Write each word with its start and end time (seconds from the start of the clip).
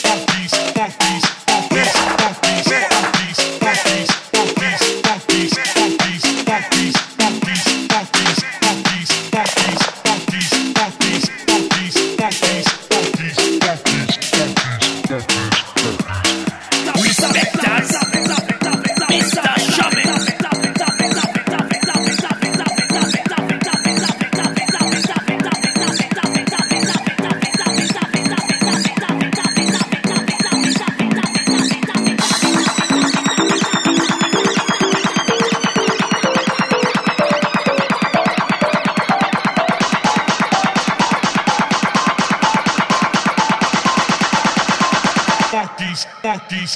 Bye. 0.00 0.31
Respect 45.52 46.72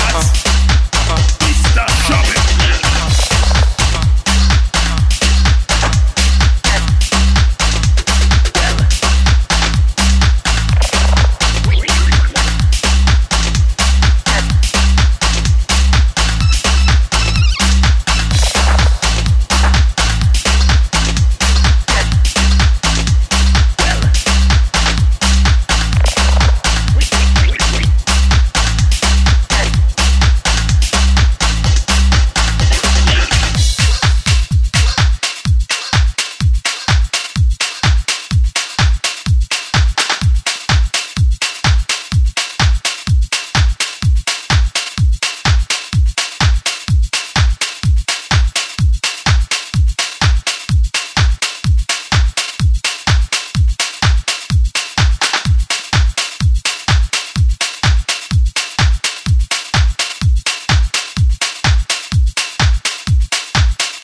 us. 0.00 0.42
Mr. 1.40 1.86
Shopping. 2.06 2.33